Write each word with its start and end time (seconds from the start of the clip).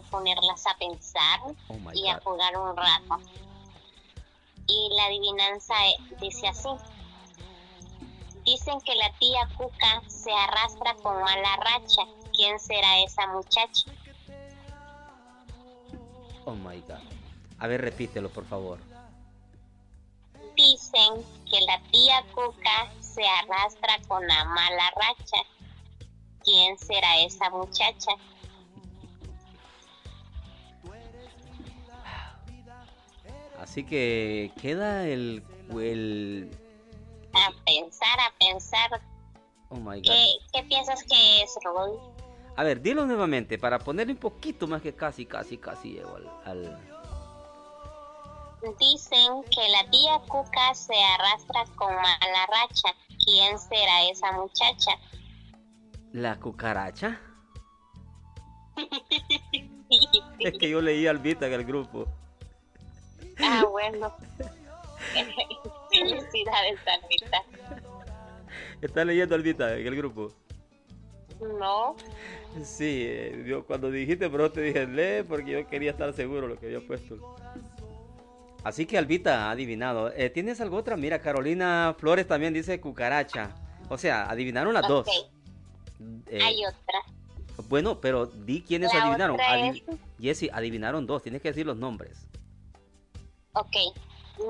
ponerlas 0.00 0.66
a 0.66 0.76
pensar 0.78 1.40
Oh 1.68 1.92
y 1.92 2.08
a 2.08 2.20
jugar 2.20 2.56
un 2.56 2.76
rato. 2.76 3.18
Y 4.66 4.88
la 4.96 5.04
adivinanza 5.06 5.74
eh, 5.86 5.96
dice 6.20 6.48
así. 6.48 6.68
Dicen 8.44 8.80
que 8.80 8.94
la 8.94 9.12
tía 9.18 9.48
Cuca 9.56 10.02
se 10.06 10.32
arrastra 10.32 10.94
con 11.02 11.20
mala 11.20 11.56
racha. 11.56 12.02
¿Quién 12.32 12.58
será 12.60 13.00
esa 13.00 13.26
muchacha? 13.28 13.90
Oh 16.44 16.54
my 16.54 16.80
God. 16.82 17.00
A 17.58 17.66
ver, 17.66 17.80
repítelo, 17.80 18.28
por 18.30 18.46
favor. 18.46 18.78
Dicen 20.54 21.24
que 21.50 21.60
la 21.62 21.80
tía 21.90 22.24
Cuca 22.34 22.92
se 23.00 23.22
arrastra 23.24 23.98
con 24.06 24.26
la 24.26 24.44
mala 24.44 24.92
racha. 24.94 25.42
¿Quién 26.44 26.78
será 26.78 27.18
esa 27.18 27.50
muchacha? 27.50 28.12
Así 33.66 33.82
que 33.84 34.52
queda 34.62 35.08
el. 35.08 35.42
el 35.72 36.48
A 37.34 37.50
pensar, 37.64 38.16
a 38.20 38.32
pensar. 38.38 39.00
oh 39.70 39.74
my 39.74 39.96
God. 39.96 40.02
¿Qué, 40.04 40.26
qué 40.52 40.62
piensas 40.68 41.02
que 41.02 41.42
es, 41.42 41.52
Rodolfo? 41.64 42.14
A 42.56 42.62
ver, 42.62 42.80
dilo 42.80 43.04
nuevamente 43.06 43.58
para 43.58 43.80
ponerle 43.80 44.12
un 44.12 44.20
poquito 44.20 44.68
más 44.68 44.80
que 44.82 44.94
casi, 44.94 45.26
casi, 45.26 45.58
casi 45.58 45.94
llego 45.94 46.14
al. 46.14 46.28
al- 46.44 46.78
Dicen 48.78 49.42
que 49.50 49.68
la 49.68 49.90
tía 49.90 50.20
Cuca 50.28 50.72
se 50.72 50.94
arrastra 51.02 51.64
con 51.74 51.92
mala 51.92 52.46
racha. 52.46 52.94
¿Quién 53.24 53.58
será 53.58 54.04
esa 54.08 54.30
muchacha? 54.30 54.92
la 56.12 56.38
cucaracha. 56.38 57.20
Es 60.38 60.56
que 60.56 60.70
yo 60.70 60.80
leí 60.80 61.08
Albita 61.08 61.48
en 61.48 61.52
el 61.54 61.64
grupo. 61.64 62.06
Ah, 63.46 63.64
bueno. 63.70 64.14
Felicidades, 65.90 66.78
Alvita. 66.86 67.42
¿Estás 68.82 69.06
leyendo 69.06 69.34
Albita 69.34 69.74
en 69.76 69.86
el 69.86 69.96
grupo? 69.96 70.32
No, 71.58 71.96
Sí, 72.64 73.02
eh, 73.06 73.44
yo 73.46 73.66
cuando 73.66 73.90
dijiste, 73.90 74.30
pero 74.30 74.50
te 74.50 74.62
dije 74.62 74.86
lee 74.86 75.22
porque 75.28 75.50
yo 75.52 75.66
quería 75.68 75.90
estar 75.90 76.10
seguro 76.14 76.46
lo 76.48 76.58
que 76.58 76.66
había 76.66 76.80
puesto. 76.86 77.36
Así 78.64 78.86
que 78.86 78.96
Albita 78.96 79.46
ha 79.46 79.50
adivinado. 79.50 80.10
Eh, 80.12 80.30
¿Tienes 80.30 80.60
algo 80.62 80.78
otra? 80.78 80.96
Mira, 80.96 81.20
Carolina 81.20 81.94
Flores 81.98 82.26
también 82.26 82.54
dice 82.54 82.80
cucaracha. 82.80 83.50
O 83.90 83.98
sea, 83.98 84.28
adivinaron 84.30 84.72
las 84.72 84.88
dos. 84.88 85.06
Eh, 86.28 86.40
Hay 86.42 86.64
otra. 86.64 87.00
bueno, 87.68 88.00
pero 88.00 88.26
di 88.26 88.62
quiénes 88.62 88.92
La 88.94 89.02
adivinaron. 89.02 89.34
otra 89.36 89.52
Adi- 89.52 89.84
es- 89.86 89.98
Jessy, 90.18 90.48
adivinaron 90.52 91.06
dos. 91.06 91.22
Tienes 91.22 91.42
que 91.42 91.48
decir 91.48 91.66
los 91.66 91.76
nombres. 91.76 92.26
Ok. 93.56 93.76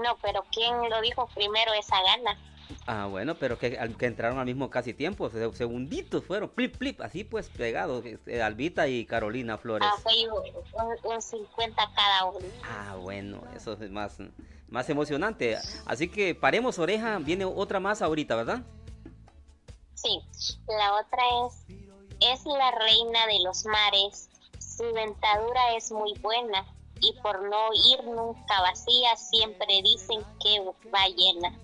No, 0.03 0.17
pero 0.21 0.45
¿quién 0.53 0.75
lo 0.91 1.01
dijo 1.01 1.29
primero? 1.35 1.73
Esa 1.75 1.97
gana. 2.03 2.39
Ah, 2.89 3.07
bueno, 3.07 3.37
pero 3.37 3.57
que, 3.59 3.79
al- 3.79 3.97
que 3.97 4.07
entraron 4.07 4.39
al 4.39 4.47
mismo 4.47 4.69
casi 4.71 4.93
tiempo. 4.95 5.31
se- 5.31 5.53
Segunditos 5.55 6.25
fueron. 6.25 6.49
Plip, 6.49 6.77
plip. 6.77 7.01
Así 7.01 7.23
pues 7.25 7.49
pegados. 7.49 8.05
eh, 8.05 8.43
Albita 8.43 8.89
y 8.89 9.07
Carolina 9.07 9.57
Flores. 9.59 9.89
Ah, 9.91 9.97
fue 10.03 10.13
un, 10.29 11.13
un 11.13 11.23
50 11.23 11.91
cada 11.95 12.25
uno. 12.27 12.47
Ah, 12.65 12.97
bueno, 13.01 13.41
eso 13.55 13.73
es 13.75 13.91
más, 13.91 14.19
más 14.69 14.91
emocionante. 14.91 15.57
Así 15.87 16.09
que 16.09 16.35
paremos 16.35 16.79
oreja, 16.81 17.19
viene 17.19 17.45
otra 17.45 17.79
más 17.81 18.03
ahorita, 18.03 18.35
¿verdad? 18.35 18.63
Sí, 19.95 20.21
la 20.69 20.95
otra 20.95 21.23
es, 21.47 21.65
es 22.21 22.45
la 22.45 22.71
reina 22.73 23.27
de 23.29 23.41
los 23.45 23.65
mares, 23.65 24.29
su 24.59 24.85
dentadura 24.93 25.75
es 25.77 25.91
muy 25.91 26.13
buena 26.21 26.65
y 27.01 27.13
por 27.23 27.43
no 27.49 27.69
ir 27.73 28.05
nunca 28.05 28.61
vacía 28.63 29.17
siempre 29.17 29.83
dicen 29.83 30.21
que 30.43 30.61
va 30.91 31.07
llena. 31.09 31.59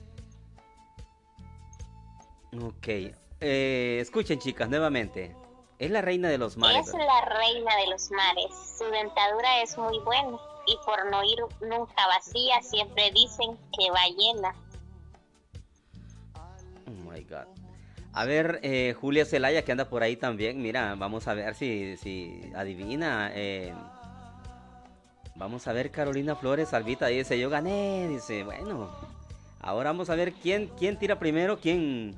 Ok. 2.65 3.15
Eh, 3.41 3.99
escuchen, 4.01 4.39
chicas, 4.39 4.69
nuevamente. 4.69 5.35
Es 5.79 5.91
la 5.91 6.01
reina 6.01 6.29
de 6.29 6.39
los 6.39 6.57
mares. 6.57 6.87
es 6.87 6.95
la 6.95 7.21
reina 7.25 7.77
de 7.77 7.87
los 7.89 8.11
mares, 8.13 8.53
su 8.79 8.85
dentadura 8.85 9.63
es 9.63 9.77
muy 9.77 9.99
buena 10.01 10.39
y 10.67 10.77
por 10.87 11.11
no 11.11 11.25
ir 11.25 11.41
nunca 11.61 12.07
vacía 12.07 12.63
siempre 12.63 13.11
dicen 13.11 13.59
que 13.77 13.91
va 13.91 14.07
llena. 14.17 14.55
Oh 16.87 17.11
my 17.11 17.25
God. 17.25 17.49
A 18.13 18.25
ver, 18.27 18.61
eh, 18.63 18.95
Julia 19.01 19.25
Celaya, 19.25 19.65
que 19.65 19.73
anda 19.73 19.89
por 19.89 20.03
ahí 20.03 20.17
también. 20.17 20.61
Mira, 20.63 20.95
vamos 20.97 21.27
a 21.27 21.35
ver 21.35 21.55
si, 21.55 21.97
si 21.97 22.53
adivina. 22.55 23.33
eh, 23.35 23.75
vamos 25.37 25.67
a 25.69 25.73
ver, 25.73 25.91
Carolina 25.91 26.37
Flores, 26.37 26.73
Albita 26.75 27.07
dice: 27.07 27.39
Yo 27.39 27.51
gané. 27.51 28.09
Dice, 28.09 28.45
bueno, 28.45 28.91
ahora 29.61 29.91
vamos 29.91 30.11
a 30.11 30.15
ver 30.15 30.33
quién, 30.33 30.69
quién 30.79 30.99
tira 30.99 31.19
primero, 31.19 31.59
quién, 31.59 32.17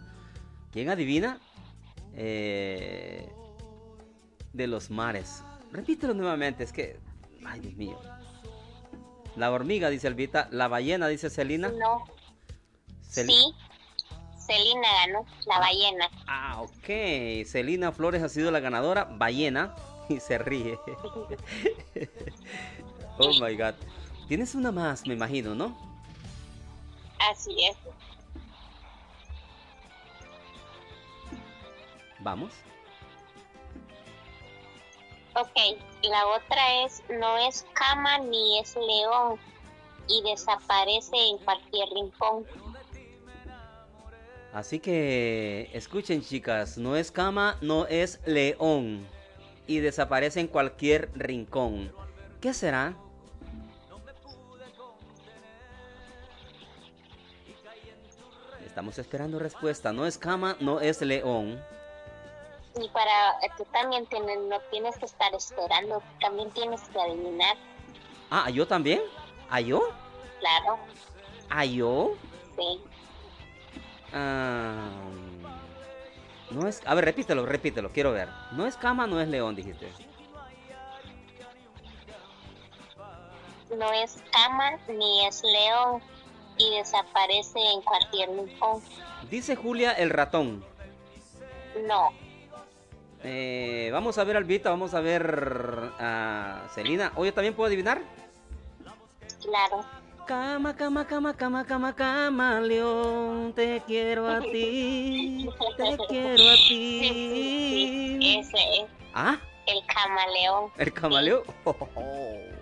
quién 0.73 0.91
adivina. 0.91 1.39
Eh, 2.17 3.29
de 4.53 4.67
los 4.69 4.91
mares. 4.91 5.43
Repítelo 5.73 6.15
nuevamente, 6.15 6.63
es 6.65 6.73
que. 6.73 6.99
Ay, 7.45 7.61
Dios 7.61 7.75
mío. 7.75 7.99
La 9.37 9.51
hormiga, 9.51 9.91
dice 9.91 10.07
Albita. 10.07 10.49
La 10.53 10.69
ballena, 10.69 11.09
dice 11.09 11.29
Celina. 11.29 11.69
No, 11.71 12.05
Cel- 13.03 13.27
sí, 13.27 13.53
Celina 14.39 14.89
ganó, 15.07 15.27
la 15.47 15.59
ballena. 15.59 16.09
Ah, 16.29 16.63
ok. 16.63 17.45
Celina 17.47 17.91
Flores 17.91 18.23
ha 18.23 18.29
sido 18.29 18.53
la 18.53 18.61
ganadora. 18.61 19.05
Ballena. 19.05 19.75
Y 20.09 20.21
se 20.21 20.37
ríe. 20.39 20.79
oh 23.19 23.33
my 23.41 23.55
god. 23.57 23.75
Tienes 24.29 24.55
una 24.55 24.73
más, 24.73 25.07
me 25.07 25.15
imagino, 25.15 25.55
¿no? 25.55 25.77
Así 27.19 27.55
es. 27.65 27.77
Vamos. 32.21 32.53
Ok, 35.37 35.79
la 36.05 36.27
otra 36.29 36.85
es, 36.85 37.03
no 37.09 37.37
es 37.39 37.67
cama 37.75 38.19
ni 38.19 38.61
es 38.61 38.77
león 38.77 39.39
y 40.09 40.23
desaparece 40.23 41.17
en 41.17 41.39
cualquier 41.39 41.89
rincón. 41.91 42.47
Así 44.53 44.79
que 44.79 45.69
escuchen, 45.73 46.23
chicas. 46.23 46.79
No 46.79 46.95
es 46.95 47.11
cama, 47.11 47.59
no 47.61 47.87
es 47.89 48.21
león. 48.25 49.07
Y 49.67 49.81
desaparece 49.81 50.41
en 50.41 50.47
cualquier 50.47 51.11
rincón. 51.15 51.93
¿Qué 52.45 52.53
será? 52.53 52.93
Estamos 58.67 58.99
esperando 58.99 59.39
respuesta. 59.39 59.95
No 59.95 60.05
es 60.05 60.19
cama, 60.19 60.55
no 60.61 60.79
es 60.79 61.01
león. 61.01 61.59
Y 62.79 62.87
para, 62.91 63.39
tú 63.57 63.65
también 63.73 64.05
tienes, 64.09 64.39
no 64.41 64.61
tienes 64.71 64.95
que 64.99 65.07
estar 65.07 65.35
esperando, 65.35 66.03
también 66.21 66.51
tienes 66.51 66.83
que 66.83 67.01
adivinar, 67.01 67.57
Ah, 68.29 68.51
¿yo 68.51 68.67
también? 68.69 69.01
¿A 69.49 69.63
yo? 69.63 69.81
claro, 70.41 70.79
¿A 71.49 71.65
yo? 71.65 72.13
sí. 72.59 72.83
Ah, 74.13 74.91
no 76.51 76.69
es. 76.69 76.83
A 76.85 76.95
ver, 76.95 77.07
repítelo, 77.07 77.47
repítelo, 77.47 77.91
quiero 77.91 78.13
ver. 78.13 78.29
No 78.53 78.67
es 78.67 78.77
cama, 78.77 79.07
no 79.07 79.19
es 79.19 79.29
león, 79.29 79.57
dijiste. 79.57 79.89
No 83.79 83.93
es 83.93 84.23
cama 84.33 84.73
ni 84.89 85.27
es 85.27 85.43
león 85.43 86.03
y 86.59 86.77
desaparece 86.77 87.59
en 87.59 87.83
cualquier 87.83 88.29
rincón. 88.31 88.83
Dice 89.31 89.57
Julia 89.57 89.93
el 89.93 90.11
ratón. 90.11 90.65
No, 91.87 92.11
Eh, 93.27 93.89
vamos 93.93 94.19
a 94.19 94.25
ver 94.25 94.37
Albita, 94.37 94.69
vamos 94.71 94.93
a 94.95 95.01
ver 95.01 95.91
a 95.99 96.67
Celina. 96.75 97.11
Oye, 97.17 97.33
¿también 97.33 97.55
puedo 97.55 97.67
adivinar? 97.67 98.01
claro. 99.43 99.85
Cama, 100.27 100.75
cama, 100.77 101.07
cama, 101.07 101.35
cama, 101.37 101.67
cama, 101.67 101.95
cama, 101.95 102.61
león, 102.61 103.53
te 103.55 103.83
quiero 103.87 104.27
a 104.29 104.41
ti, 104.41 105.49
te 105.77 105.97
quiero 106.09 106.49
a 106.49 106.57
Sí, 106.57 106.99
sí, 107.01 107.01
sí, 107.03 108.19
ti. 108.21 108.37
ese 108.39 108.83
es 108.83 108.87
Ah, 109.13 109.37
el 109.67 109.85
camaleón. 109.87 110.71
el 110.79 110.93
camaleón. 110.95 111.43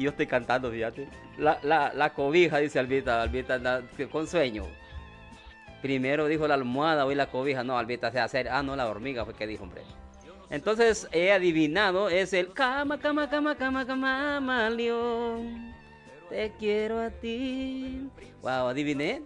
Y 0.00 0.04
yo 0.04 0.10
estoy 0.12 0.26
cantando, 0.26 0.70
fíjate. 0.70 1.10
La, 1.36 1.58
la, 1.62 1.92
la 1.92 2.14
cobija, 2.14 2.56
dice 2.56 2.78
Albita, 2.78 3.20
Albita 3.20 3.56
anda 3.56 3.82
con 4.10 4.26
sueño. 4.26 4.64
Primero 5.82 6.26
dijo 6.26 6.48
la 6.48 6.54
almohada, 6.54 7.04
hoy 7.04 7.14
la 7.14 7.26
cobija. 7.26 7.64
No, 7.64 7.76
Albita 7.76 8.10
se 8.10 8.18
hace. 8.18 8.48
Ah, 8.48 8.62
no, 8.62 8.74
la 8.76 8.88
hormiga 8.88 9.26
fue 9.26 9.34
que 9.34 9.46
dijo, 9.46 9.64
hombre. 9.64 9.82
Entonces 10.48 11.06
he 11.12 11.32
adivinado, 11.32 12.08
es 12.08 12.32
el 12.32 12.54
cama, 12.54 12.98
cama, 12.98 13.28
cama, 13.28 13.54
cama, 13.56 13.86
cama, 13.86 14.70
león. 14.70 15.74
Te 16.30 16.50
quiero 16.58 16.98
a 16.98 17.10
ti. 17.10 18.08
Wow, 18.40 18.68
adiviné. 18.68 19.22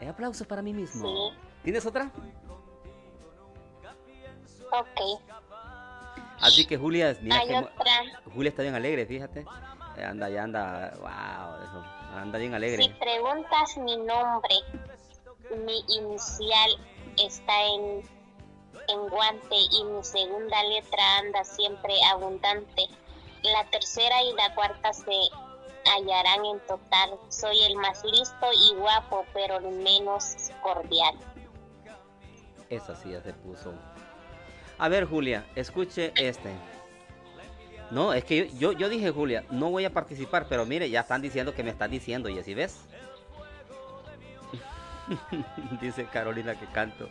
Eh, 0.00 0.08
aplausos 0.08 0.46
para 0.46 0.62
mí 0.62 0.72
mismo. 0.72 1.30
Sí. 1.30 1.36
¿Tienes 1.64 1.84
otra? 1.84 2.10
Ok. 4.72 5.20
Así 6.40 6.66
que 6.66 6.78
Julia, 6.78 7.14
mira 7.20 7.38
que 7.46 8.30
Julia 8.30 8.48
está 8.48 8.62
bien 8.62 8.74
alegre, 8.74 9.04
fíjate. 9.04 9.44
Eh, 10.00 10.04
anda, 10.04 10.30
ya 10.30 10.44
anda, 10.44 10.92
wow, 11.00 12.18
anda 12.18 12.38
bien 12.38 12.54
alegre. 12.54 12.82
Si 12.82 12.88
preguntas 12.88 13.76
mi 13.76 13.96
nombre, 13.98 14.56
mi 15.66 15.84
inicial 15.88 16.70
está 17.22 17.64
en, 17.66 18.02
en 18.88 19.08
guante 19.10 19.56
y 19.56 19.84
mi 19.84 20.02
segunda 20.02 20.62
letra 20.64 21.18
anda 21.18 21.44
siempre 21.44 21.92
abundante. 22.10 22.86
La 23.42 23.64
tercera 23.70 24.22
y 24.22 24.32
la 24.34 24.54
cuarta 24.54 24.92
se 24.92 25.20
hallarán 25.84 26.46
en 26.46 26.60
total. 26.60 27.18
Soy 27.28 27.62
el 27.64 27.76
más 27.76 28.02
listo 28.04 28.46
y 28.52 28.76
guapo, 28.76 29.26
pero 29.34 29.58
el 29.58 29.70
menos 29.82 30.50
cordial. 30.62 31.14
Esa 32.70 32.96
sí 32.96 33.10
ya 33.10 33.20
se 33.20 33.34
puso. 33.34 33.74
A 34.78 34.88
ver, 34.88 35.04
Julia, 35.04 35.44
escuche 35.56 36.12
este. 36.16 36.54
No, 37.90 38.12
es 38.12 38.24
que 38.24 38.50
yo, 38.58 38.72
yo, 38.72 38.88
dije, 38.88 39.10
Julia, 39.10 39.44
no 39.50 39.70
voy 39.70 39.84
a 39.84 39.92
participar, 39.92 40.46
pero 40.48 40.64
mire, 40.64 40.88
ya 40.88 41.00
están 41.00 41.22
diciendo 41.22 41.54
que 41.54 41.64
me 41.64 41.70
están 41.70 41.90
diciendo, 41.90 42.28
y 42.28 42.38
así 42.38 42.54
ves. 42.54 42.78
Dice 45.80 46.04
Carolina 46.04 46.54
que 46.54 46.66
canto, 46.66 47.08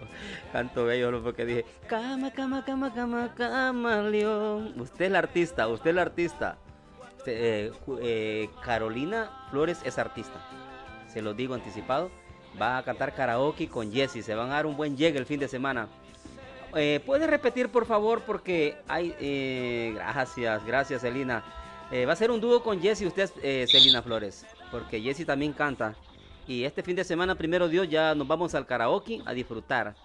canto 0.53 0.85
bello, 0.85 1.21
porque 1.21 1.45
dije, 1.45 1.65
cama, 1.87 2.31
cama, 2.31 2.63
cama, 2.63 2.93
cama, 2.93 3.33
cama, 3.35 4.03
león. 4.03 4.73
Usted 4.79 5.05
es 5.05 5.11
la 5.11 5.19
artista, 5.19 5.67
usted 5.67 5.89
es 5.89 5.95
la 5.97 6.01
artista. 6.03 6.57
Eh, 7.25 7.71
eh, 8.01 8.49
Carolina 8.63 9.47
Flores 9.49 9.81
es 9.83 9.97
artista. 9.97 10.39
Se 11.07 11.21
lo 11.21 11.33
digo 11.33 11.53
anticipado. 11.53 12.09
Va 12.59 12.77
a 12.77 12.83
cantar 12.83 13.13
karaoke 13.13 13.67
con 13.67 13.91
Jesse. 13.91 14.23
Se 14.23 14.35
van 14.35 14.49
a 14.49 14.55
dar 14.55 14.65
un 14.65 14.77
buen 14.77 14.95
llegue 14.97 15.19
el 15.19 15.25
fin 15.25 15.39
de 15.39 15.47
semana. 15.47 15.87
Eh, 16.75 17.01
¿Puede 17.05 17.27
repetir 17.27 17.69
por 17.69 17.85
favor? 17.85 18.23
Porque 18.25 18.77
hay... 18.87 19.15
Eh, 19.19 19.91
gracias, 19.95 20.65
gracias 20.65 21.01
Celina. 21.01 21.43
va 21.91 22.13
a 22.13 22.15
ser 22.15 22.31
un 22.31 22.39
dúo 22.39 22.61
con 22.63 22.81
Jesse 22.81 23.03
usted, 23.03 23.29
Celina 23.67 24.01
Flores. 24.01 24.45
Porque 24.71 25.01
Jesse 25.01 25.25
también 25.25 25.53
canta. 25.53 25.95
Y 26.47 26.63
este 26.63 26.81
fin 26.81 26.95
de 26.95 27.03
semana, 27.03 27.35
primero 27.35 27.67
Dios, 27.67 27.87
ya 27.89 28.15
nos 28.15 28.27
vamos 28.27 28.55
al 28.55 28.65
karaoke 28.65 29.21
a 29.25 29.33
disfrutar. 29.33 29.95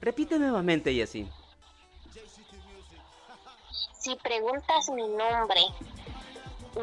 Repite 0.00 0.38
nuevamente, 0.38 0.92
Jesse. 0.92 1.26
Si 3.98 4.14
preguntas 4.16 4.88
mi 4.90 5.08
nombre, 5.08 5.62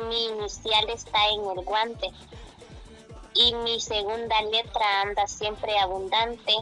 mi 0.10 0.26
inicial 0.26 0.90
está 0.90 1.20
en 1.30 1.58
el 1.58 1.64
guante 1.64 2.08
y 3.34 3.54
mi 3.56 3.80
segunda 3.80 4.42
letra 4.42 5.02
anda 5.04 5.28
siempre 5.28 5.78
abundante. 5.78 6.54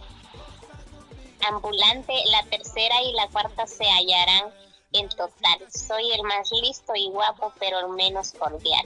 Ambulante, 1.47 2.13
la 2.31 2.44
tercera 2.50 3.01
y 3.03 3.13
la 3.13 3.27
cuarta 3.27 3.65
se 3.65 3.86
hallarán 3.86 4.51
en 4.91 5.07
total. 5.09 5.59
Soy 5.69 6.12
el 6.12 6.24
más 6.24 6.50
listo 6.62 6.94
y 6.95 7.09
guapo, 7.09 7.53
pero 7.59 7.80
el 7.80 7.89
menos 7.95 8.33
cordial. 8.33 8.86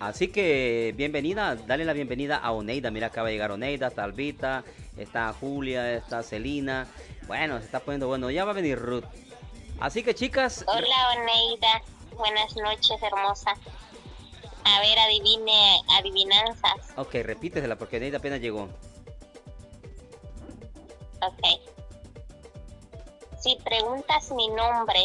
Así 0.00 0.28
que 0.28 0.92
bienvenida, 0.96 1.54
dale 1.54 1.84
la 1.84 1.92
bienvenida 1.92 2.36
a 2.36 2.52
Oneida. 2.52 2.90
Mira, 2.90 3.06
acaba 3.06 3.28
de 3.28 3.34
llegar 3.34 3.52
Oneida, 3.52 3.86
está 3.86 4.04
Albita, 4.04 4.64
está 4.98 5.32
Julia, 5.32 5.94
está 5.94 6.22
Celina. 6.22 6.88
Bueno, 7.26 7.58
se 7.58 7.66
está 7.66 7.80
poniendo 7.80 8.08
bueno. 8.08 8.30
Ya 8.30 8.44
va 8.44 8.50
a 8.50 8.54
venir 8.54 8.78
Ruth. 8.78 9.04
Así 9.80 10.02
que 10.02 10.14
chicas. 10.14 10.64
Hola 10.66 11.16
Oneida. 11.16 11.82
Buenas 12.16 12.54
noches, 12.56 13.02
hermosa. 13.02 13.54
A 14.64 14.80
ver, 14.80 14.98
adivine, 14.98 15.80
adivinanzas. 15.98 16.96
Ok, 16.96 17.14
repítesela 17.22 17.76
porque 17.76 18.00
Neida 18.00 18.18
apenas 18.18 18.40
llegó. 18.40 18.68
Ok. 21.26 21.44
Si 23.40 23.56
preguntas 23.64 24.30
mi 24.32 24.48
nombre, 24.48 25.00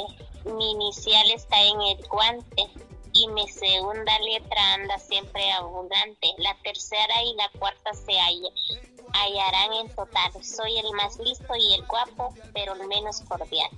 mi 0.45 0.71
inicial 0.71 1.30
está 1.31 1.62
en 1.62 1.81
el 1.81 2.07
guante 2.07 2.68
y 3.13 3.27
mi 3.30 3.48
segunda 3.48 4.18
letra 4.19 4.74
anda 4.75 4.98
siempre 4.98 5.51
abundante. 5.51 6.27
La 6.38 6.56
tercera 6.63 7.24
y 7.24 7.36
la 7.36 7.50
cuarta 7.60 7.94
se 7.94 8.13
hallarán 8.18 9.74
en 9.74 9.95
total. 9.95 10.31
Soy 10.44 10.77
el 10.77 10.92
más 10.94 11.18
listo 11.19 11.56
y 11.56 11.74
el 11.74 11.86
guapo, 11.86 12.33
pero 12.54 12.75
el 12.75 12.88
menos 12.88 13.21
cordial. 13.21 13.69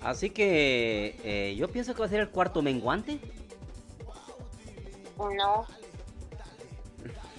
Así 0.00 0.30
que 0.30 1.18
eh, 1.24 1.56
yo 1.56 1.68
pienso 1.68 1.92
que 1.94 2.00
va 2.00 2.06
a 2.06 2.08
ser 2.08 2.20
el 2.20 2.30
cuarto 2.30 2.62
menguante. 2.62 3.20
No. 5.18 5.66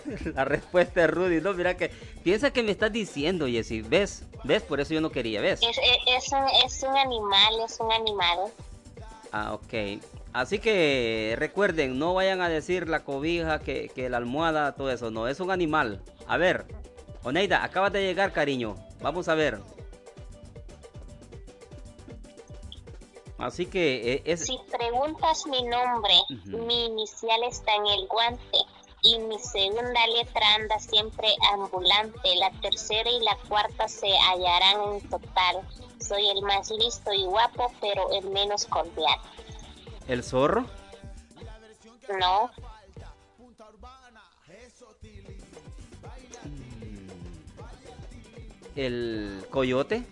La 0.35 0.45
respuesta 0.45 1.03
es 1.03 1.09
Rudy. 1.09 1.41
No, 1.41 1.53
mira 1.53 1.75
que 1.77 1.91
piensa 2.23 2.51
que 2.51 2.63
me 2.63 2.71
estás 2.71 2.91
diciendo, 2.91 3.47
Jessy. 3.47 3.81
¿Ves? 3.81 4.23
¿Ves? 4.44 4.63
Por 4.63 4.79
eso 4.79 4.94
yo 4.94 5.01
no 5.01 5.11
quería, 5.11 5.41
¿ves? 5.41 5.61
Es, 5.61 5.77
es, 6.07 6.31
un, 6.31 6.45
es 6.65 6.83
un 6.83 6.95
animal, 6.97 7.53
es 7.65 7.79
un 7.79 7.91
animal. 7.91 8.39
Ah, 9.31 9.53
ok. 9.53 10.01
Así 10.33 10.59
que 10.59 11.35
recuerden, 11.38 11.97
no 11.97 12.13
vayan 12.13 12.41
a 12.41 12.50
decir 12.50 12.88
la 12.88 13.03
cobija, 13.03 13.59
que, 13.59 13.89
que 13.94 14.09
la 14.09 14.17
almohada, 14.17 14.73
todo 14.75 14.91
eso. 14.91 15.11
No, 15.11 15.27
es 15.27 15.39
un 15.39 15.51
animal. 15.51 16.01
A 16.27 16.38
ver, 16.38 16.65
Oneida, 17.23 17.63
acabas 17.63 17.91
de 17.91 18.01
llegar, 18.01 18.31
cariño. 18.31 18.75
Vamos 19.01 19.27
a 19.27 19.35
ver. 19.35 19.59
Así 23.38 23.65
que 23.65 24.13
eh, 24.13 24.21
es... 24.25 24.45
Si 24.45 24.59
preguntas 24.69 25.45
mi 25.47 25.63
nombre, 25.63 26.13
mi 26.45 26.88
inicial 26.88 27.41
está 27.44 27.73
en 27.75 27.88
el 27.88 28.07
guante 28.07 28.57
y 29.01 29.18
mi 29.19 29.40
segunda 29.40 30.07
letra 30.07 30.56
anda 30.56 30.80
siempre 30.80 31.28
ambulante. 31.54 32.36
La 32.36 32.51
tercera 32.62 33.10
y 33.10 33.19
la 33.22 33.38
cuarta 33.48 33.88
se 33.88 34.07
hallarán 34.18 34.94
en 34.94 35.10
total. 35.10 35.68
Soy 36.00 36.30
el 36.30 36.42
más 36.42 36.69
listo 36.72 37.13
y 37.13 37.24
guapo, 37.25 37.72
pero 37.81 38.12
el 38.12 38.30
menos 38.30 38.66
cordial. 38.66 39.19
¿El 40.07 40.24
zorro? 40.24 40.66
No. 42.19 42.50
Mm. 46.44 47.10
¿El 48.75 49.46
coyote? 49.51 50.04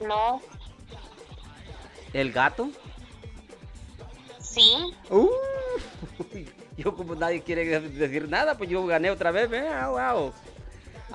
No. 0.00 0.40
¿El 2.12 2.32
gato? 2.32 2.70
Sí. 4.40 4.94
Uh, 5.10 5.28
yo 6.78 6.94
como 6.94 7.16
nadie 7.16 7.42
quiere 7.42 7.80
decir 7.80 8.28
nada, 8.28 8.56
pues 8.56 8.70
yo 8.70 8.86
gané 8.86 9.10
otra 9.10 9.32
vez, 9.32 9.50
wow. 9.50 10.32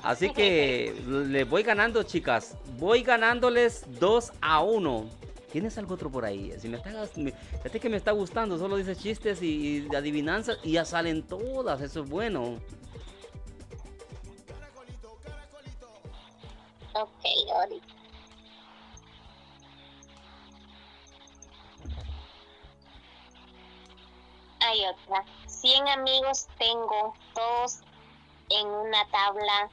Así 0.02 0.30
que 0.30 0.94
le 1.06 1.44
voy 1.44 1.62
ganando, 1.62 2.02
chicas. 2.02 2.56
Voy 2.78 3.02
ganándoles 3.02 3.84
2 3.98 4.32
a 4.42 4.62
1. 4.62 5.08
¿Tienes 5.50 5.78
algo 5.78 5.94
otro 5.94 6.10
por 6.10 6.26
ahí? 6.26 6.52
Si 6.58 6.68
me 6.68 6.76
está, 6.76 7.06
fíjate 7.06 7.80
que 7.80 7.88
me 7.88 7.96
está 7.96 8.10
gustando, 8.10 8.58
solo 8.58 8.76
dice 8.76 8.94
chistes 8.94 9.40
y, 9.40 9.88
y 9.90 9.94
adivinanzas 9.94 10.58
y 10.62 10.72
ya 10.72 10.84
salen 10.84 11.22
todas, 11.22 11.80
eso 11.80 12.02
es 12.02 12.10
bueno. 12.10 12.58
Ok, 16.92 17.24
ahorita. 17.54 17.93
Hay 24.74 24.86
otra. 24.86 25.24
100 25.46 25.88
amigos 25.88 26.46
tengo, 26.58 27.14
todos 27.34 27.80
en 28.50 28.66
una 28.66 29.08
tabla 29.10 29.70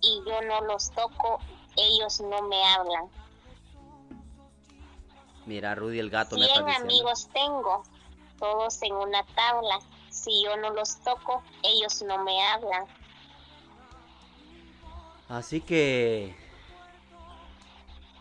y 0.00 0.22
yo 0.26 0.42
no 0.42 0.60
los 0.66 0.90
toco, 0.90 1.40
ellos 1.76 2.20
no 2.20 2.42
me 2.42 2.62
hablan. 2.64 3.08
Mira, 5.46 5.74
Rudy 5.74 5.98
el 5.98 6.10
gato 6.10 6.36
me 6.36 6.44
está 6.44 6.76
amigos 6.76 7.28
tengo, 7.32 7.82
todos 8.38 8.82
en 8.82 8.92
una 8.94 9.24
tabla. 9.34 9.80
Si 10.10 10.42
yo 10.44 10.56
no 10.56 10.70
los 10.70 10.96
toco, 11.00 11.42
ellos 11.62 12.02
no 12.02 12.22
me 12.24 12.40
hablan. 12.46 12.84
Así 15.28 15.60
que... 15.60 16.36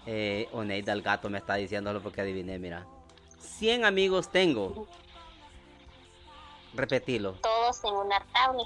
Eh, 0.05 0.48
Oneida 0.53 0.93
el 0.93 1.01
gato 1.01 1.29
me 1.29 1.38
está 1.38 1.55
diciéndolo 1.55 2.01
porque 2.01 2.21
adiviné, 2.21 2.57
mira. 2.57 2.88
100 3.39 3.86
amigos 3.86 4.29
tengo, 4.29 4.88
Repetilo. 6.74 7.34
Todos 7.42 7.84
en 7.84 7.94
una 7.94 8.20
tabla. 8.34 8.64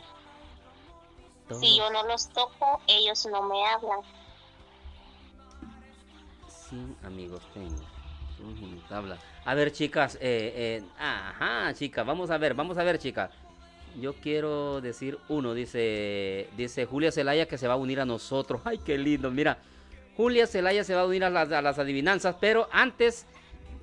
Si 1.60 1.78
yo 1.78 1.90
no 1.92 2.04
los 2.04 2.30
toco, 2.30 2.82
ellos 2.88 3.26
no 3.28 3.44
me 3.44 3.66
hablan. 3.68 4.00
Sí, 6.48 6.96
amigos 7.04 7.44
tengo. 7.54 7.76
tabla. 8.90 9.18
A 9.46 9.54
ver, 9.54 9.72
chicas, 9.72 10.16
eh, 10.16 10.54
eh, 10.56 10.84
ajá, 10.98 11.74
chicas, 11.74 12.06
vamos 12.06 12.32
a 12.32 12.38
ver, 12.38 12.54
vamos 12.54 12.78
a 12.78 12.84
ver, 12.84 12.98
chicas. 12.98 13.30
Yo 14.00 14.14
quiero 14.16 14.82
decir 14.82 15.20
uno, 15.30 15.54
dice, 15.54 16.50
dice 16.58 16.86
Julia 16.86 17.12
Celaya 17.12 17.48
que 17.48 17.58
se 17.60 17.68
va 17.68 17.76
a 17.76 17.78
unir 17.78 18.00
a 18.00 18.06
nosotros. 18.06 18.62
Ay, 18.66 18.80
qué 18.80 18.98
lindo, 18.98 19.30
mira. 19.30 19.60
Julia 20.18 20.48
Celaya 20.48 20.84
se 20.84 20.96
va 20.96 21.02
a 21.02 21.06
unir 21.06 21.24
a 21.24 21.30
las, 21.30 21.52
a 21.52 21.62
las 21.62 21.78
adivinanzas, 21.78 22.36
pero 22.40 22.68
antes 22.72 23.28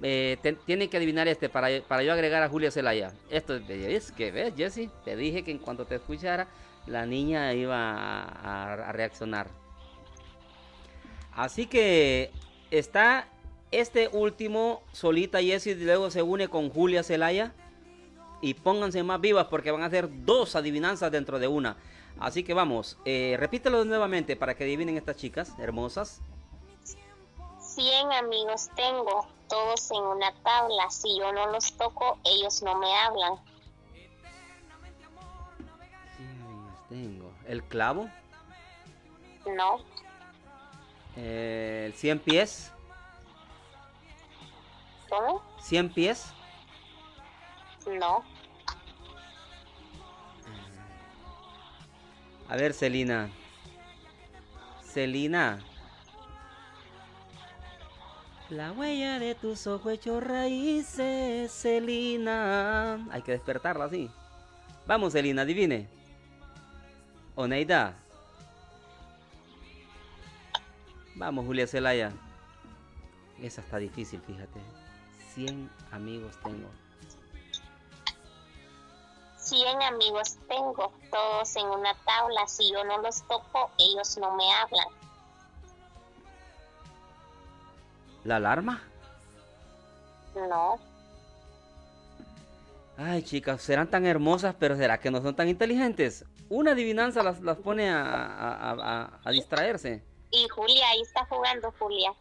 eh, 0.03 0.37
tienen 0.65 0.89
que 0.89 0.97
adivinar 0.97 1.29
este 1.29 1.49
para, 1.49 1.69
para 1.87 2.03
yo 2.03 2.13
agregar 2.13 2.43
a 2.43 2.49
Julia 2.49 2.71
Celaya. 2.71 3.13
Esto 3.31 3.57
es 3.57 4.13
que 4.13 4.31
ves, 4.31 4.55
Jesse, 4.57 4.89
te 5.05 5.17
dije 5.17 5.43
que 5.43 5.51
en 5.51 5.59
cuanto 5.59 5.85
te 5.85 5.97
escuchara, 5.97 6.49
la 6.87 7.07
niña 7.07 7.53
iba 7.55 8.23
a, 8.23 8.93
reaccionar. 8.93 9.49
Así 11.33 11.67
que 11.67 12.31
está 12.71 13.29
este 13.71 14.09
último, 14.09 14.83
Solita 14.93 15.41
Jessie, 15.41 15.75
luego 15.75 16.11
se 16.11 16.23
une 16.23 16.49
con 16.49 16.71
Julia 16.71 17.03
Celaya. 17.03 17.53
Y 18.43 18.55
pónganse 18.55 19.03
más 19.03 19.21
vivas 19.21 19.49
porque 19.51 19.71
van 19.71 19.83
a 19.83 19.87
hacer 19.87 20.09
dos 20.25 20.57
adivinanzas 20.57 21.13
dentro 21.13 21.39
de 21.39 21.47
una. 21.47 21.77
Así 22.19 22.43
que 22.43 22.55
vamos, 22.55 22.99
eh, 23.05 23.37
repítelo 23.39 23.85
nuevamente 23.85 24.35
para 24.35 24.55
que 24.55 24.65
adivinen 24.65 24.97
estas 24.97 25.17
chicas 25.17 25.55
hermosas. 25.59 26.23
100 27.75 28.13
amigos 28.13 28.69
tengo, 28.75 29.27
todos 29.49 29.91
en 29.91 30.03
una 30.03 30.33
tabla. 30.43 30.91
Si 30.91 31.19
yo 31.19 31.33
no 31.33 31.47
los 31.49 31.73
toco, 31.75 32.19
ellos 32.25 32.63
no 32.63 32.77
me 32.79 32.95
hablan. 32.99 33.35
100 36.17 36.43
amigos 36.43 36.75
tengo. 36.89 37.33
¿El 37.47 37.63
clavo? 37.65 38.11
No. 39.47 39.79
¿El 41.17 41.95
100 41.95 42.19
pies? 42.21 42.73
¿Cómo? 45.09 45.43
¿100 45.61 45.93
pies? 45.93 46.33
No. 47.87 48.25
A 52.49 52.57
ver, 52.57 52.75
Celina. 52.75 53.31
Celina. 54.83 55.65
La 58.51 58.73
huella 58.73 59.21
de 59.21 59.37
tus 59.37 59.69
ojos 59.69 59.93
hechos 59.93 60.25
raíces, 60.25 61.53
Celina. 61.53 63.07
Hay 63.13 63.23
que 63.23 63.31
despertarla 63.31 63.85
así. 63.85 64.11
Vamos, 64.89 65.13
Celina, 65.13 65.43
adivine. 65.43 65.89
Oneida. 67.37 67.95
Vamos, 71.15 71.47
Julia 71.47 71.69
Celaya. 71.69 72.11
Esa 73.41 73.61
está 73.61 73.77
difícil, 73.77 74.21
fíjate. 74.21 74.59
100 75.35 75.71
amigos 75.93 76.37
tengo. 76.43 76.69
100 79.37 79.83
amigos 79.83 80.39
tengo, 80.49 80.93
todos 81.13 81.55
en 81.55 81.67
una 81.67 81.95
tabla. 82.05 82.49
Si 82.49 82.69
yo 82.73 82.83
no 82.83 82.99
los 82.99 83.23
toco, 83.29 83.71
ellos 83.79 84.19
no 84.19 84.35
me 84.35 84.53
hablan. 84.55 85.00
¿La 88.25 88.37
alarma? 88.37 88.83
No. 90.35 90.79
Ay, 92.97 93.23
chicas, 93.23 93.63
serán 93.63 93.89
tan 93.89 94.05
hermosas, 94.05 94.55
pero 94.59 94.77
¿será 94.77 95.01
que 95.01 95.11
no 95.11 95.23
son 95.23 95.35
tan 95.35 95.49
inteligentes? 95.49 96.25
Una 96.51 96.73
adivinanza 96.73 97.23
las, 97.23 97.41
las 97.41 97.57
pone 97.57 97.89
a, 97.89 98.03
a- 98.05 98.73
a- 98.73 99.21
a 99.25 99.31
distraerse. 99.31 100.05
Y 100.31 100.47
Julia, 100.49 100.89
ahí 100.91 101.01
está 101.01 101.25
jugando 101.27 101.73
Julia. 101.79 102.13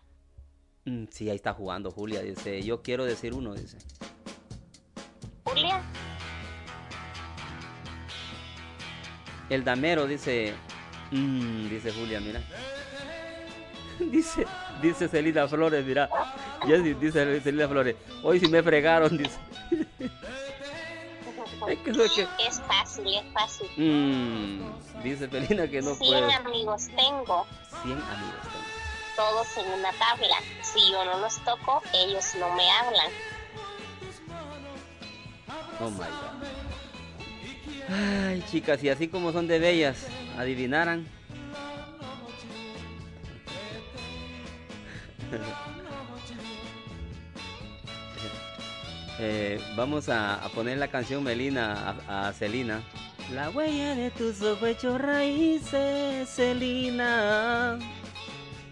Mm, 0.86 1.06
sí, 1.12 1.30
ahí 1.30 1.36
está 1.36 1.54
jugando 1.54 1.92
Julia. 1.92 2.22
Dice, 2.22 2.62
yo 2.62 2.82
quiero 2.82 3.04
decir 3.06 3.34
uno, 3.34 3.54
dice. 3.54 3.78
Julia, 5.44 5.82
El 9.50 9.64
damero 9.64 10.06
dice, 10.08 10.54
mm, 11.12 11.70
dice 11.70 11.92
Julia, 11.92 12.20
mira. 12.20 12.42
dice, 14.00 14.46
dice 14.82 15.08
Celina 15.08 15.48
Flores, 15.48 15.86
mira. 15.86 16.10
Jessy, 16.66 16.94
dice 16.94 17.42
Celina 17.42 17.68
Flores. 17.68 17.96
Hoy 18.24 18.40
sí 18.40 18.48
me 18.48 18.62
fregaron, 18.64 19.18
dice. 19.18 19.38
Es 21.68 21.78
que 21.80 21.92
eso 21.92 22.04
es 22.04 22.12
que- 22.14 22.28
es 22.48 22.62
fácil, 22.62 23.06
es 23.14 23.24
fácil. 23.34 23.68
Mm, 23.78 25.04
dice 25.04 25.28
Felina 25.28 25.68
que 25.68 25.82
no 25.82 25.94
100 25.94 25.98
puede. 26.24 26.34
amigos 26.34 26.88
tengo, 26.96 27.46
100 27.84 27.92
amigos 27.92 28.42
tengo. 28.44 28.66
todos 29.16 29.58
en 29.58 29.74
una 29.80 29.92
tabla. 29.92 30.36
Si 30.62 30.80
yo 30.92 31.04
no 31.06 31.20
los 31.20 31.38
toco, 31.44 31.84
ellos 31.94 32.26
no 32.40 32.56
me 32.56 32.72
hablan. 32.72 33.12
Oh 35.82 35.90
my 35.92 35.98
god. 35.98 36.38
Ay, 37.90 38.44
chicas, 38.50 38.82
y 38.84 38.90
así 38.90 39.08
como 39.10 39.32
son 39.34 39.48
de 39.48 39.60
bellas, 39.60 40.08
adivinaran. 40.38 41.08
Eh, 49.22 49.60
vamos 49.76 50.08
a, 50.08 50.36
a 50.36 50.48
poner 50.48 50.78
la 50.78 50.88
canción 50.88 51.22
Melina 51.22 51.98
a, 52.08 52.30
a 52.30 52.32
Celina. 52.32 52.82
La 53.34 53.50
huella 53.50 53.94
de 53.94 54.12
tus 54.12 54.42
ojos 54.42 54.70
hechos 54.70 55.00
raíces, 55.02 56.30
Celina. 56.30 57.78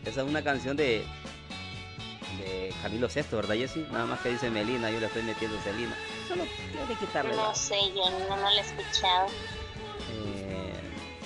Esa 0.05 0.21
es 0.21 0.27
una 0.27 0.41
canción 0.41 0.77
de, 0.77 1.03
de 2.39 2.73
Camilo 2.81 3.09
VI, 3.13 3.23
¿verdad, 3.33 3.55
Jessy? 3.55 3.85
Nada 3.91 4.05
más 4.05 4.21
que 4.21 4.29
dice 4.29 4.49
Melina, 4.49 4.89
yo 4.89 5.01
le 5.01 5.07
estoy 5.07 5.23
metiendo 5.23 5.59
Celina. 5.59 5.93
Solo 6.29 6.45
tiene 6.71 6.87
que 6.87 6.95
quitarle 6.95 7.35
la... 7.35 7.43
No 7.43 7.53
sé, 7.53 7.75
yo 7.93 8.09
no, 8.09 8.37
no 8.37 8.41
lo 8.41 8.49
he 8.49 8.61
escuchado. 8.61 9.27
Eh, 10.13 10.73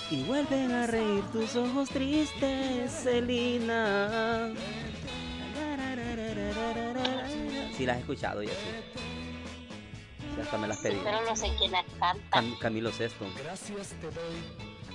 y 0.10 0.24
vuelven 0.24 0.72
a 0.72 0.88
reír 0.88 1.24
tus 1.32 1.56
ojos 1.56 1.90
tristes, 1.90 2.92
Celina. 3.04 4.52
Sí, 7.82 7.86
las 7.88 7.98
he 7.98 8.00
escuchado, 8.02 8.42
Jessy. 8.42 8.54
Sí, 10.36 10.42
hasta 10.42 10.58
me 10.60 10.68
las 10.68 10.78
pedí. 10.78 10.98
Pero 11.04 11.20
no 11.28 11.36
sé 11.36 11.52
quién 11.58 11.72
la 11.72 11.84
canta. 12.00 12.40
Cam- 12.40 12.58
Camilo 12.60 12.92
Sesto. 12.92 13.26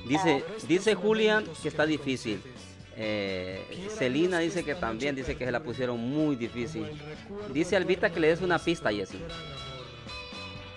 Dice, 0.07 0.45
dice 0.69 0.95
Julia 0.95 1.43
que 1.63 1.69
está 1.69 1.85
difícil. 1.85 2.41
Eh, 2.95 3.89
Celina 3.99 4.39
dice 4.39 4.65
que 4.65 4.77
también, 4.77 5.17
dice 5.17 5.37
que 5.37 5.45
se 5.45 5.51
la 5.51 5.65
pusieron 5.65 5.99
muy 5.99 6.37
difícil. 6.37 6.87
Dice 7.53 7.75
Albita 7.77 8.11
que 8.11 8.21
le 8.21 8.29
des 8.29 8.41
una 8.41 8.59
pista, 8.61 8.91
Jessy. 8.93 9.19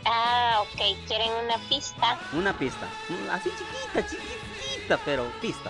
Ah, 0.06 0.62
ok, 0.64 0.82
quieren 1.08 1.30
una 1.46 1.58
pista. 1.70 2.20
Una 2.34 2.58
pista. 2.58 2.88
Mm, 3.10 3.30
Así 3.30 3.50
chiquita, 3.52 4.10
chiquitita, 4.10 5.00
pero 5.06 5.26
pista. 5.42 5.70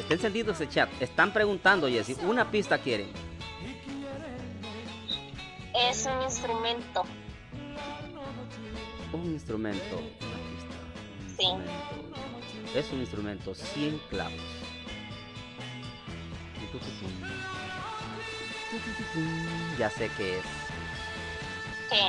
Está 0.00 0.14
encendido 0.14 0.52
ese 0.52 0.68
chat. 0.68 0.90
Están 1.00 1.32
preguntando, 1.32 1.88
Jessy. 1.88 2.16
Una 2.24 2.50
pista 2.50 2.76
quieren. 2.78 3.06
Es 5.74 6.06
un 6.06 6.22
instrumento. 6.22 7.04
Un 9.12 9.24
instrumento. 9.26 10.00
Sí. 11.36 11.46
instrumento. 11.46 11.72
Es 12.74 12.90
un 12.92 13.00
instrumento. 13.00 13.54
100 13.54 13.98
clavos. 14.10 14.40
Ya 19.78 19.90
sé 19.90 20.10
qué 20.16 20.38
es. 20.38 20.44
¿Qué? 21.90 22.08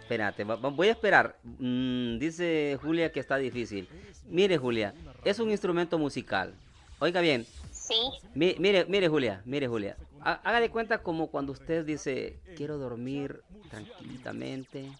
Espérate, 0.00 0.44
voy 0.44 0.88
a 0.88 0.92
esperar. 0.92 1.36
Mm, 1.58 2.18
dice 2.18 2.78
Julia 2.80 3.10
que 3.12 3.20
está 3.20 3.36
difícil. 3.36 3.88
Mire, 4.28 4.56
Julia, 4.56 4.94
es 5.24 5.38
un 5.38 5.50
instrumento 5.50 5.98
musical. 5.98 6.54
Oiga 6.98 7.20
bien, 7.20 7.46
Sí. 7.72 7.94
mi- 8.34 8.54
mire, 8.58 8.84
mire, 8.86 9.08
Julia, 9.08 9.42
mire, 9.44 9.66
Julia. 9.68 9.96
Haga 10.26 10.58
de 10.60 10.70
cuenta 10.70 10.98
como 10.98 11.28
cuando 11.28 11.52
usted 11.52 11.84
dice, 11.84 12.40
quiero 12.56 12.78
dormir 12.78 13.44
tranquilitamente, 13.70 14.98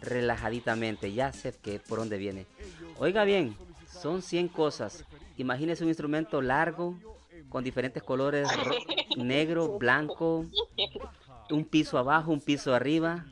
relajaditamente. 0.00 1.12
Ya 1.12 1.32
sé 1.32 1.52
que 1.60 1.80
por 1.80 1.98
dónde 1.98 2.16
viene. 2.16 2.46
Oiga 2.96 3.24
bien, 3.24 3.56
son 3.88 4.22
100 4.22 4.46
cosas. 4.48 5.04
Imagínese 5.36 5.82
un 5.82 5.88
instrumento 5.88 6.40
largo, 6.42 6.96
con 7.48 7.64
diferentes 7.64 8.04
colores, 8.04 8.46
ro- 8.64 8.76
negro, 9.16 9.78
blanco, 9.78 10.46
un 11.50 11.64
piso 11.64 11.98
abajo, 11.98 12.30
un 12.30 12.40
piso 12.40 12.72
arriba. 12.72 13.26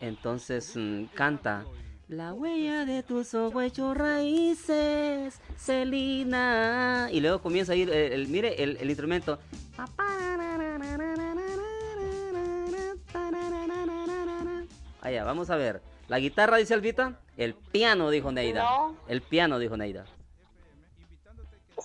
Entonces 0.00 0.76
mm, 0.76 1.04
canta. 1.14 1.64
La 2.10 2.32
huella 2.34 2.84
de 2.86 3.04
tus 3.04 3.34
ojos 3.34 3.62
hechos 3.62 3.96
raíces, 3.96 5.40
Celina. 5.56 7.08
Y 7.12 7.20
luego 7.20 7.40
comienza 7.40 7.72
a 7.72 7.76
ir, 7.76 7.88
el, 7.88 8.12
el- 8.12 8.26
mire 8.26 8.60
el, 8.64 8.76
el 8.78 8.88
instrumento. 8.90 9.38
Allá, 15.00 15.24
vamos 15.24 15.50
a 15.50 15.56
ver. 15.56 15.82
La 16.08 16.18
guitarra, 16.18 16.56
dice 16.56 16.74
Albita. 16.74 17.18
El 17.36 17.54
piano, 17.54 18.10
dijo 18.10 18.32
Neida. 18.32 18.62
No. 18.62 18.96
El 19.08 19.22
piano, 19.22 19.58
dijo 19.58 19.76
Neida. 19.76 20.04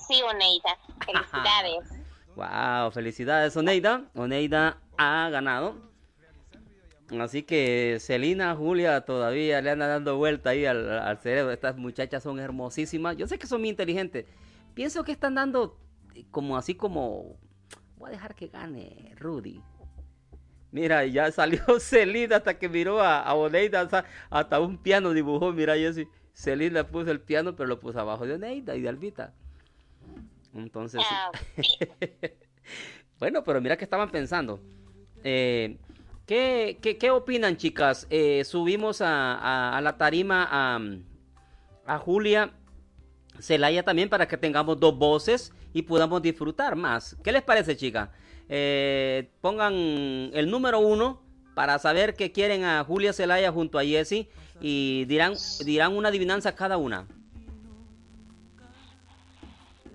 Sí, 0.07 0.21
Oneida. 0.23 0.77
Felicidades. 1.05 1.89
Wow, 2.35 2.91
felicidades 2.91 3.55
Oneida. 3.55 4.03
Oneida 4.15 4.77
ha 4.97 5.29
ganado. 5.29 5.75
Así 7.19 7.43
que 7.43 7.97
Celina, 7.99 8.55
Julia 8.55 9.01
todavía 9.01 9.61
le 9.61 9.71
andan 9.71 9.89
dando 9.89 10.17
vuelta 10.17 10.51
ahí 10.51 10.65
al, 10.65 10.89
al 10.89 11.17
cerebro. 11.19 11.51
Estas 11.51 11.77
muchachas 11.77 12.23
son 12.23 12.39
hermosísimas. 12.39 13.15
Yo 13.15 13.27
sé 13.27 13.37
que 13.37 13.47
son 13.47 13.61
muy 13.61 13.69
inteligentes. 13.69 14.25
Pienso 14.73 15.03
que 15.03 15.11
están 15.11 15.35
dando 15.35 15.79
como 16.31 16.57
así 16.57 16.75
como... 16.75 17.37
Voy 17.97 18.09
a 18.09 18.11
dejar 18.11 18.35
que 18.35 18.47
gane 18.47 19.13
Rudy. 19.17 19.61
Mira, 20.71 21.05
ya 21.05 21.31
salió 21.31 21.61
Celina 21.79 22.37
hasta 22.37 22.57
que 22.57 22.67
miró 22.67 23.01
a, 23.01 23.21
a 23.21 23.33
Oneida. 23.35 23.81
Hasta, 23.81 24.05
hasta 24.29 24.59
un 24.59 24.77
piano 24.77 25.13
dibujó. 25.13 25.53
Mira, 25.53 25.75
Jessy. 25.75 26.07
Celina 26.33 26.85
puso 26.85 27.11
el 27.11 27.21
piano, 27.21 27.55
pero 27.55 27.67
lo 27.69 27.79
puso 27.79 27.99
abajo 27.99 28.25
de 28.25 28.33
Oneida 28.33 28.75
y 28.75 28.81
de 28.81 28.89
Albita. 28.89 29.33
Entonces, 30.53 31.01
ah, 31.03 31.31
bueno, 33.19 33.43
pero 33.43 33.61
mira 33.61 33.77
que 33.77 33.85
estaban 33.85 34.09
pensando. 34.09 34.59
Eh, 35.23 35.77
¿qué, 36.25 36.97
qué, 36.99 37.11
opinan, 37.11 37.57
chicas? 37.57 38.07
Eh, 38.09 38.43
subimos 38.45 39.01
a, 39.01 39.75
a, 39.77 39.81
la 39.81 39.97
tarima 39.97 40.47
a, 40.49 40.79
a 41.85 41.97
Julia 41.99 42.51
Celaya 43.39 43.83
también 43.83 44.09
para 44.09 44.27
que 44.27 44.37
tengamos 44.37 44.79
dos 44.79 44.97
voces 44.97 45.53
y 45.73 45.81
podamos 45.81 46.21
disfrutar 46.21 46.75
más. 46.75 47.17
¿Qué 47.23 47.31
les 47.31 47.43
parece, 47.43 47.75
chicas? 47.75 48.09
Eh, 48.47 49.29
pongan 49.41 49.73
el 49.73 50.49
número 50.49 50.79
uno 50.79 51.21
para 51.53 51.79
saber 51.79 52.13
que 52.15 52.31
quieren 52.31 52.63
a 52.63 52.83
Julia 52.83 53.13
Celaya 53.13 53.51
junto 53.51 53.79
a 53.79 53.83
Jessie 53.83 54.29
y 54.61 55.05
dirán, 55.05 55.33
dirán 55.65 55.95
una 55.95 56.09
adivinanza 56.09 56.55
cada 56.55 56.77
una. 56.77 57.07